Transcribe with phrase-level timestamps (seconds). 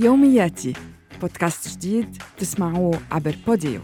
[0.00, 0.72] يومياتي
[1.20, 3.80] بودكاست جديد تسمعوه عبر بوديو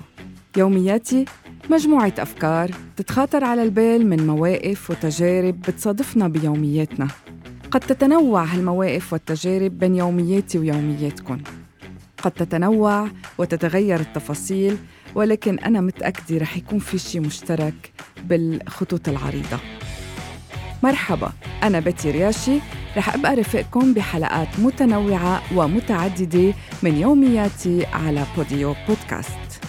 [0.57, 1.25] يومياتي
[1.71, 7.09] مجموعة أفكار تتخاطر على البال من مواقف وتجارب بتصادفنا بيومياتنا.
[7.71, 11.41] قد تتنوع هالمواقف والتجارب بين يومياتي ويومياتكم.
[12.23, 13.09] قد تتنوع
[13.39, 14.77] وتتغير التفاصيل
[15.15, 17.93] ولكن أنا متأكدة رح يكون في شي مشترك
[18.25, 19.59] بالخطوط العريضة.
[20.83, 22.59] مرحبا أنا بتي رياشي
[22.97, 29.61] رح أبقى رفقكم بحلقات متنوعة ومتعددة من يومياتي على بوديو بودكاست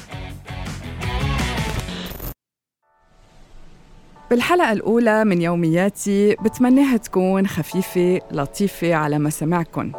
[4.32, 9.92] بالحلقة الأولى من يومياتي بتمناها تكون خفيفة لطيفة على مسامعكم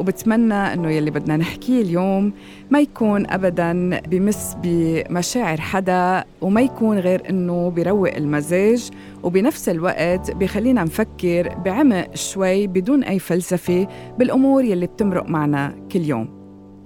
[0.00, 2.32] وبتمنى إنه يلي بدنا نحكيه اليوم
[2.70, 8.90] ما يكون ابدا بمس بمشاعر حدا وما يكون غير إنه بيروق المزاج
[9.22, 16.28] وبنفس الوقت بخلينا نفكر بعمق شوي بدون أي فلسفة بالأمور يلي بتمرق معنا كل يوم.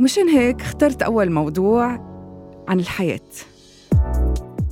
[0.00, 1.86] مشان هيك اخترت أول موضوع
[2.68, 3.20] عن الحياة.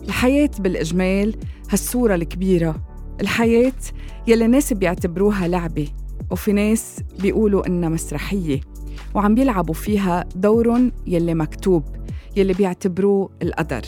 [0.05, 1.37] الحياة بالإجمال
[1.71, 2.77] هالصورة الكبيرة.
[3.21, 3.73] الحياة
[4.27, 5.89] يلي الناس بيعتبروها لعبة.
[6.31, 8.61] وفي ناس بيقولوا إنها مسرحية
[9.15, 11.85] وعم بيلعبوا فيها دور يلي مكتوب
[12.37, 13.83] يلي بيعتبروه القدر.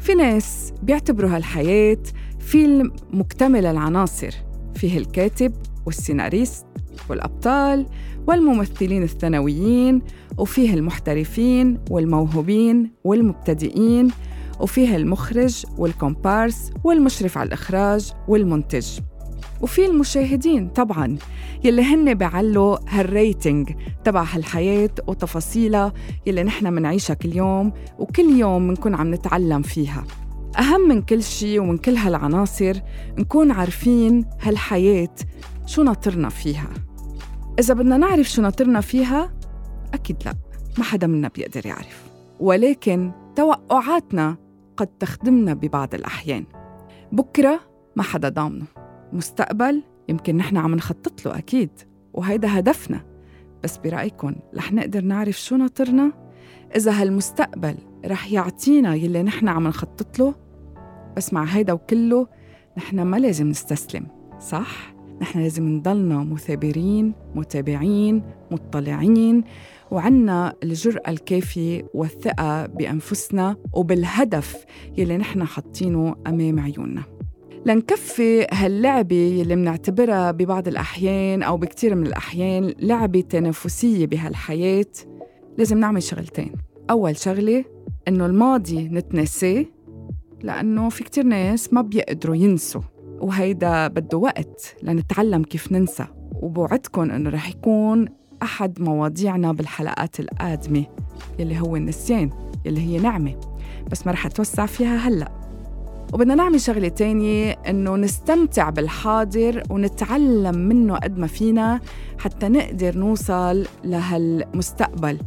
[0.00, 1.98] في ناس بيعتبروا هالحياة
[2.38, 4.34] فيلم مكتمل العناصر
[4.74, 5.52] فيه الكاتب
[5.86, 6.66] والسيناريست
[7.10, 7.86] والأبطال
[8.26, 10.02] والممثلين الثانويين
[10.38, 14.08] وفيه المحترفين والموهوبين والمبتدئين
[14.60, 18.86] وفيه المخرج والكومبارس والمشرف على الإخراج والمنتج.
[19.60, 21.18] وفي المشاهدين طبعا
[21.64, 23.70] يلي هن بيعلوا هالريتنج
[24.04, 25.92] تبع هالحياة وتفاصيلها
[26.26, 30.04] يلي نحن منعيشها كل يوم وكل يوم بنكون عم نتعلم فيها.
[30.58, 32.80] أهم من كل شيء ومن كل هالعناصر
[33.18, 35.14] نكون عارفين هالحياة
[35.66, 36.68] شو ناطرنا فيها.
[37.58, 39.34] إذا بدنا نعرف شو ناطرنا فيها
[39.94, 40.34] أكيد لا
[40.78, 42.04] ما حدا منا بيقدر يعرف.
[42.40, 44.36] ولكن توقعاتنا
[44.76, 46.44] قد تخدمنا ببعض الأحيان.
[47.12, 47.60] بكرة
[47.96, 48.83] ما حدا ضامنه.
[49.14, 51.70] مستقبل يمكن نحن عم نخطط له أكيد
[52.14, 53.04] وهيدا هدفنا.
[53.64, 56.12] بس برأيكم رح نقدر نعرف شو ناطرنا؟
[56.76, 57.74] إذا هالمستقبل
[58.06, 60.34] رح يعطينا يلي نحن عم نخطط له
[61.16, 62.26] بس مع هيدا وكله
[62.78, 64.06] نحن ما لازم نستسلم
[64.40, 69.44] صح؟ نحن لازم نضلنا مثابرين متابعين مطلعين
[69.90, 74.64] وعنا الجرأة الكافية والثقة بأنفسنا وبالهدف
[74.98, 77.13] يلي نحن حاطينه أمام عيوننا.
[77.66, 84.86] لنكفي هاللعبة اللي منعتبرها ببعض الأحيان أو بكتير من الأحيان لعبة تنافسية بهالحياة
[85.58, 86.52] لازم نعمل شغلتين.
[86.90, 87.64] أول شغلة
[88.08, 89.64] إنه الماضي نتنساه
[90.42, 92.82] لأنه في كتير ناس ما بيقدروا ينسوا
[93.20, 96.06] وهيدا بده وقت لنتعلم كيف ننسى.
[96.32, 98.08] وبوعدكم إنه رح يكون
[98.42, 100.84] أحد مواضيعنا بالحلقات القادمة
[101.38, 102.30] يلي هو النسيان
[102.64, 103.40] يلي هي نعمة.
[103.90, 105.43] بس ما رح أتوسع فيها هلأ.
[106.14, 111.80] وبدنا نعمل شغلة تانية إنه نستمتع بالحاضر ونتعلم منه قد ما فينا
[112.18, 115.18] حتى نقدر نوصل لهالمستقبل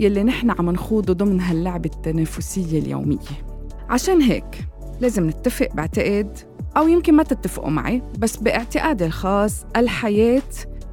[0.00, 3.18] يلي نحن عم نخوضه ضمن هاللعبة التنافسية اليومية.
[3.90, 4.68] عشان هيك
[5.00, 6.38] لازم نتفق بعتقد
[6.76, 10.42] أو يمكن ما تتفقوا معي بس باعتقادي الخاص الحياة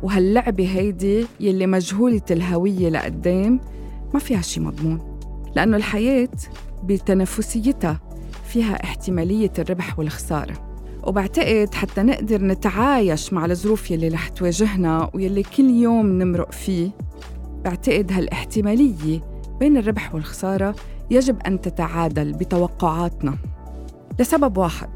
[0.03, 3.59] وهاللعبة هيدي يلي مجهولة الهوية لقدام
[4.13, 5.19] ما فيها شي مضمون
[5.55, 6.29] لأنه الحياة
[6.83, 8.08] بتنافسيتها.
[8.49, 10.69] فيها احتمالية الربح والخسارة.
[11.03, 16.91] وبعتقد حتى نقدر نتعايش مع الظروف يلي رح تواجهنا ويلي كل يوم نمرق فيه
[17.63, 19.21] بعتقد هالاحتمالية
[19.59, 20.75] بين الربح والخسارة
[21.11, 23.37] يجب أن تتعادل بتوقعاتنا.
[24.19, 24.89] لسبب واحد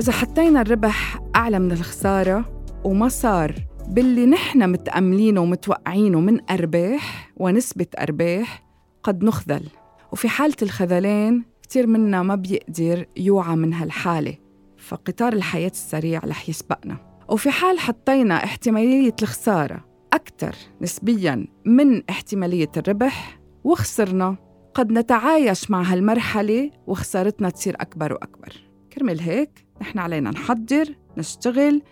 [0.00, 2.44] إذا حطينا الربح أعلى من الخسارة
[2.84, 3.54] وما صار
[3.88, 8.64] باللي نحن متأملينه ومتوقعينه من أرباح ونسبة أرباح
[9.02, 9.68] قد نخذل.
[10.12, 14.34] وفي حالة الخذلان كتير منا ما بيقدر يوعى من هالحالة
[14.78, 16.96] فقطار الحياة السريع رح يسبقنا.
[17.28, 24.36] وفي حال حطينا احتمالية الخسارة أكثر نسبياً من احتمالية الربح وخسرنا
[24.74, 28.52] قد نتعايش مع هالمرحلة وخسارتنا تصير أكبر وأكبر.
[28.92, 31.82] كرمال هيك نحن علينا نحضر نشتغل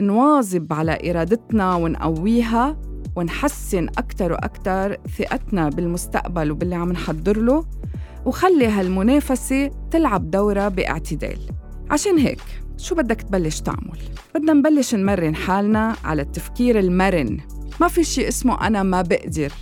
[0.00, 2.80] نواظب على إرادتنا ونقويها
[3.16, 7.64] ونحسن أكثر وأكثر ثقتنا بالمستقبل وباللي عم نحضر له.
[8.26, 11.38] وخلي هالمنافسة تلعب دورها باعتدال.
[11.90, 12.42] عشان هيك
[12.76, 13.98] شو بدك تبلش تعمل؟
[14.34, 17.38] بدنا نبلش نمرن حالنا على التفكير المرن.
[17.80, 19.52] ما في شيء اسمه أنا ما بقدر.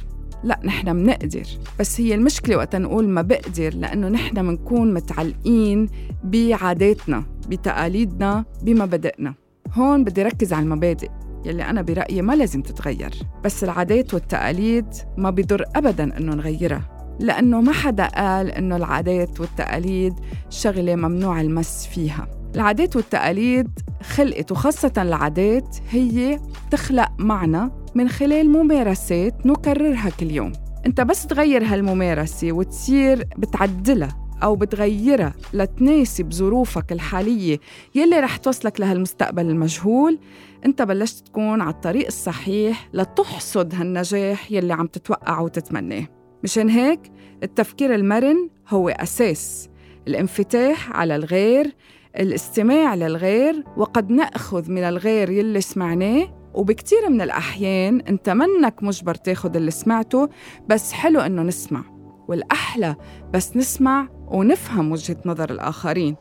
[0.44, 1.46] لا نحن منقدر.
[1.80, 5.88] بس هي المشكلة وقت نقول ما بقدر لأنه نحن منكون متعلقين
[6.24, 9.34] بعاداتنا بتقاليدنا بمبادئنا
[9.72, 11.10] هون بدي ركز على المبادئ
[11.44, 13.14] يلي أنا برأيي ما لازم تتغير.
[13.44, 14.86] بس العادات والتقاليد
[15.18, 16.93] ما بيضر أبداً إنه نغيرها.
[17.20, 20.14] لأنه ما حدا قال إنه العادات والتقاليد
[20.50, 22.28] شغلة ممنوع المس فيها.
[22.54, 23.70] العادات والتقاليد
[24.02, 26.40] خلقت وخاصة العادات هي
[26.70, 30.52] تخلق معنا من خلال ممارسات نكررها كل يوم.
[30.86, 37.60] أنت بس تغير هالممارسة وتصير بتعدلها أو بتغيرها لتناسب ظروفك الحالية
[37.94, 40.18] يلي رح توصلك لهالمستقبل المجهول
[40.66, 46.06] أنت بلشت تكون على الطريق الصحيح لتحصد هالنجاح يلي عم تتوقع وتتمناه.
[46.44, 47.00] مشان هيك
[47.42, 49.68] التفكير المرن هو أساس
[50.08, 51.74] الانفتاح على الغير
[52.18, 56.50] الاستماع للغير وقد نأخذ من الغير يلي سمعناه.
[56.54, 60.28] وبكتير من الأحيان أنت منك مجبر تاخد اللي سمعته
[60.68, 61.84] بس حلو إنه نسمع.
[62.28, 62.96] والأحلى
[63.32, 66.16] بس نسمع ونفهم وجهة نظر الآخرين.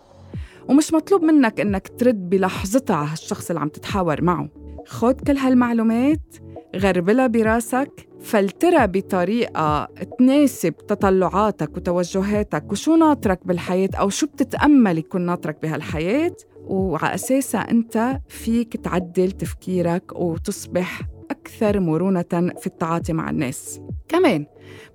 [0.69, 4.49] ومش مطلوب منك إنك ترد بلحظتها على الشخص اللي عم تتحاور معه.
[4.87, 6.35] خد كل هالمعلومات
[6.75, 9.85] غربلها براسك فلترها بطريقة
[10.19, 16.35] تناسب تطلعاتك وتوجهاتك وشو ناطرك بالحياة أو شو بتتأمل يكون ناطرك بهالحياة.
[16.63, 23.81] وعلى أساسها أنت فيك تعدل تفكيرك وتصبح أكثر مرونة في التعاطي مع الناس.
[24.07, 24.45] كمان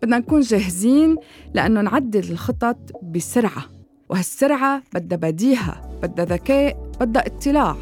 [0.03, 1.17] بدنا نكون جاهزين
[1.55, 3.65] لأنه نعدل الخطط بسرعة
[4.09, 7.77] وهالسرعة بدها بديهة بدها ذكاء بدها اطلاع.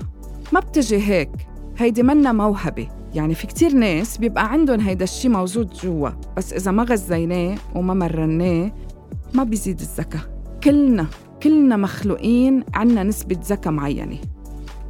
[0.53, 1.31] ما بتجي هيك
[1.79, 2.96] هيدي منا موهبة.
[3.15, 7.95] يعني في كتير ناس بيبقى عندهم هيدا الشي موجود جوا بس إذا ما غذيناه وما
[7.95, 8.73] مرناه
[9.35, 10.23] ما بيزيد الذكاء
[10.65, 11.07] كلنا
[11.43, 14.19] كلنا مخلوقين عنا نسبة ذكاء معينة.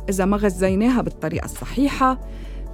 [0.09, 2.21] إذا ما غذيناها بالطريقة الصحيحة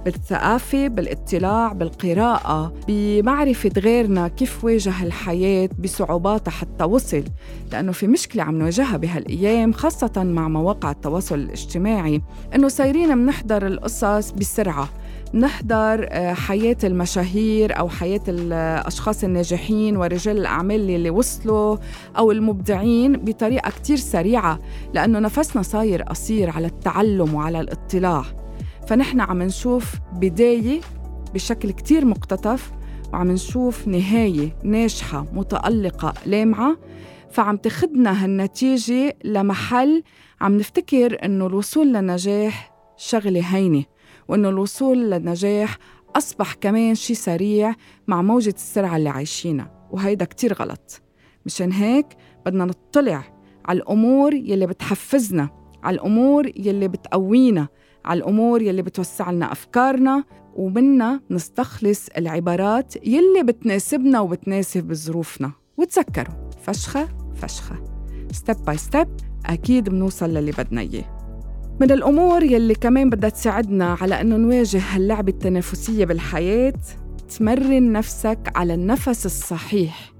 [0.05, 7.23] بالثقافة بالاطلاع بالقراءة بمعرفة غيرنا كيف واجه الحياة بصعوباتها حتى وصل.
[7.71, 12.21] لأنه في مشكلة عم نواجهها بهالأيام خاصة مع مواقع التواصل الاجتماعي
[12.55, 14.89] إنه صايرين منحضر القصص بسرعة.
[15.33, 21.77] نحضر آه، حياة المشاهير أو حياة الأشخاص الناجحين ورجال الأعمال اللي وصلوا
[22.17, 24.59] أو المبدعين بطريقة كتير سريعة
[24.93, 28.23] لأنه نفسنا صاير قصير على التعلم وعلى الاطلاع.
[28.87, 30.81] فنحن عم نشوف بداية
[31.33, 32.71] بشكل كتير مقتطف
[33.13, 36.77] وعم نشوف نهاية ناجحة متألقة لامعة.
[37.31, 40.03] فعم تخدنا هالنتيجة لمحل
[40.41, 43.92] عم نفتكر إنه الوصول للنجاح شغلة هينة.
[44.27, 45.77] وإنه الوصول للنجاح
[46.15, 47.75] أصبح كمان شي سريع
[48.07, 51.01] مع موجة السرعة اللي عايشينها وهيدا كتير غلط.
[51.45, 52.05] مشان هيك
[52.45, 53.23] بدنا نطلع
[53.65, 55.49] على الأمور يلي بتحفزنا
[55.83, 57.67] على الأمور يلي بتقوينا
[58.05, 60.23] على الأمور يلي بتوسع لنا أفكارنا
[60.55, 65.51] ومنا نستخلص العبارات يلي بتناسبنا وبتناسب ظروفنا.
[65.77, 67.75] وتذكروا فشخة فشخة.
[68.31, 69.07] Step by step
[69.45, 71.22] أكيد بنوصل للي بدنا إياه.
[71.79, 76.73] من الأمور يلي كمان بدها تساعدنا على أنه نواجه هاللعبة التنافسية بالحياة
[77.37, 80.13] تمرن نفسك على النفس الصحيح.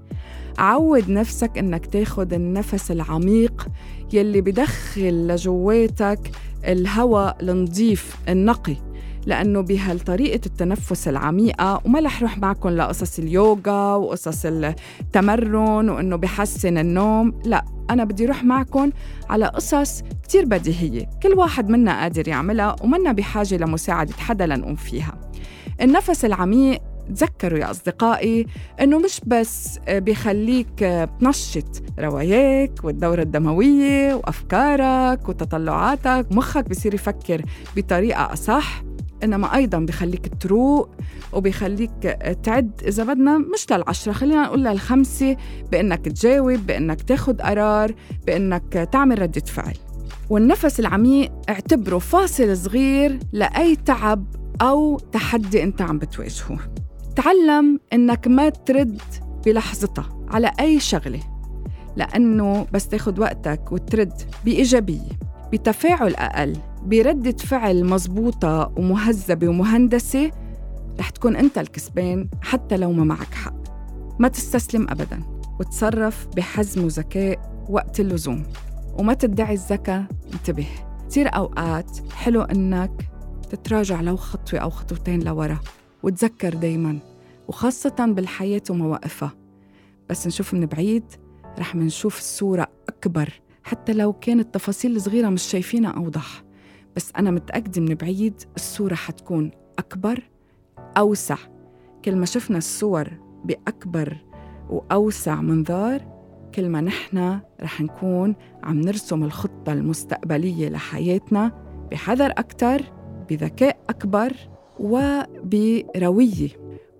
[0.58, 3.68] عود نفسك إنك تاخد النفس العميق
[4.12, 6.30] يلي بدخل لجواتك
[6.64, 8.76] الهواء النظيف النقي.
[9.26, 17.40] لأنه بهالطريقة التنفس العميقة وما رح روح معكم لقصص اليوغا وقصص التمرن وإنه بحسن النوم
[17.44, 18.90] لا أنا بدي روح معكم
[19.30, 25.14] على قصص كتير بديهية كل واحد منا قادر يعملها ومنا بحاجة لمساعدة حدا لنقوم فيها.
[25.80, 28.46] النفس العميق تذكروا يا أصدقائي
[28.80, 37.42] إنه مش بس بيخليك تنشط رواياك والدورة الدموية وأفكارك وتطلعاتك مخك بصير يفكر
[37.76, 38.82] بطريقة أصح.
[39.24, 40.90] إنما أيضا بخليك تروق
[41.32, 42.70] وبيخليك تعد.
[42.86, 45.36] إذا بدنا مش للعشرة خلينا نقول للخمسة
[45.72, 47.94] بإنك تجاوب بإنك تاخد قرار
[48.26, 49.74] بإنك تعمل ردة فعل.
[50.30, 54.24] والنفس العميق اعتبره فاصل صغير لأي تعب
[54.62, 56.58] أو تحدي أنت عم بتواجهه.
[57.16, 59.00] تعلم إنك ما ترد
[59.46, 61.20] بلحظتها على أي شغلة
[61.96, 64.12] لأنه بس تاخد وقتك وترد
[64.44, 65.18] بإيجابية
[65.52, 66.56] بتفاعل أقل.
[66.84, 70.30] بردة فعل مزبوطة ومهذبة ومهندسة
[70.98, 73.54] رح تكون أنت الكسبان حتى لو ما معك حق.
[74.18, 75.22] ما تستسلم أبدا
[75.60, 78.42] وتصرف بحزم وذكاء وقت اللزوم.
[78.98, 80.66] وما تدعي الذكاء انتبه.
[81.08, 83.08] كثير أوقات حلو إنك
[83.50, 85.58] تتراجع لو خطوة أو خطوتين لورا
[86.02, 86.98] وتذكر دايما
[87.48, 89.32] وخاصة بالحياة ومواقفها.
[90.10, 91.04] بس نشوف من بعيد
[91.58, 96.43] رح منشوف الصورة أكبر حتى لو كانت تفاصيل صغيرة مش شايفينها أوضح.
[96.96, 100.22] بس أنا متأكدة من بعيد الصورة حتكون أكبر
[100.98, 101.36] أوسع.
[102.04, 103.08] كل ما شفنا الصور
[103.44, 104.16] بأكبر
[104.70, 106.14] وأوسع منظار
[106.54, 111.52] كل ما نحن رح نكون عم نرسم الخطة المستقبلية لحياتنا
[111.90, 112.82] بحذر أكتر
[113.30, 114.32] بذكاء أكبر
[114.80, 116.48] وبروية.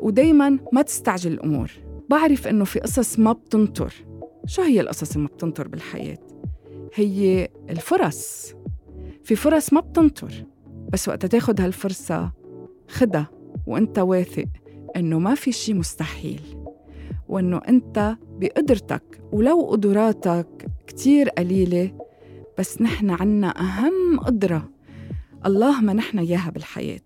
[0.00, 1.70] ودايما ما تستعجل الأمور.
[2.10, 3.94] بعرف إنه في قصص ما بتنطر.
[4.46, 6.18] شو هي القصص اللي ما بتنطر بالحياة؟
[6.94, 8.54] هي الفرص.
[9.24, 10.46] في فرص ما بتنطر
[10.92, 12.32] بس وقت تاخد هالفرصة
[12.88, 13.26] خدها
[13.66, 14.48] وانت واثق
[14.96, 16.40] انه ما في شي مستحيل
[17.28, 21.98] وانه انت بقدرتك ولو قدراتك كتير قليلة
[22.58, 24.70] بس نحن عنا أهم قدرة
[25.46, 27.00] الله ما نحن إياها بالحياة.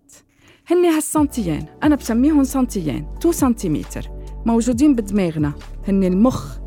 [0.67, 4.09] هن هالسنتيين أنا بسميهم سنتيين 2 سنتيمتر
[4.45, 5.53] موجودين بدماغنا
[5.87, 6.58] هن المخ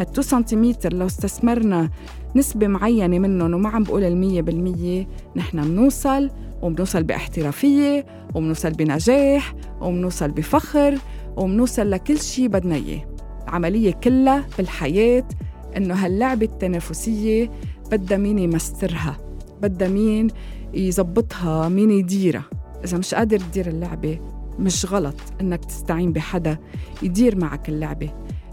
[0.00, 1.90] هال2 سنتيمتر لو استثمرنا
[2.36, 6.30] نسبة معينة منهم وما عم بقول المية بالمية نحن منوصل
[6.62, 10.98] وبنوصل باحترافية وبنوصل بنجاح وبنوصل بفخر
[11.36, 13.06] وبنوصل لكل شيء بدنا إياه.
[13.48, 15.28] العملية كلها بالحياة
[15.76, 17.50] إنه هاللعبة التنافسية
[17.90, 19.16] بدها مين يمسترها
[19.62, 20.28] بدها مين
[20.74, 22.44] يزبطها مين يديرها.
[22.84, 24.20] إذا مش قادر تدير اللعبة
[24.58, 26.58] مش غلط إنك تستعين بحدا
[27.02, 28.10] يدير معك اللعبة.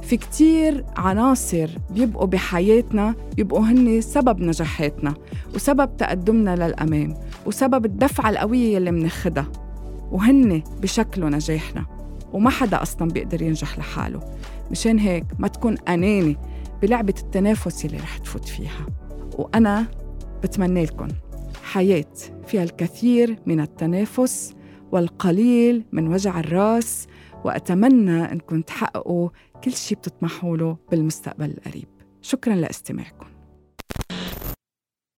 [0.08, 5.14] في كتير عناصر بيبقوا بحياتنا بيبقوا هن سبب نجاحاتنا
[5.56, 7.14] وسبب تقدمنا للأمام
[7.46, 9.48] وسبب الدفعة القوية اللي مناخدها
[10.12, 11.86] وهن بشكلوا نجاحنا
[12.34, 14.20] وما حدا أصلا بيقدر ينجح لحاله.
[14.72, 16.38] مشان هيك ما تكون أناني
[16.82, 18.86] بلعبة التنافس اللي رح تفوت فيها.
[19.38, 19.86] وأنا
[20.44, 21.08] بتمنى لكم
[21.64, 22.14] حياة
[22.48, 24.54] فيها الكثير من التنافس
[24.92, 27.08] والقليل من وجع الرأس
[27.46, 29.30] وأتمنى أنكم تحققوا
[29.64, 31.88] كل شيء بتطمحوا له بالمستقبل القريب.
[32.22, 33.37] شكرا لاستماعكم.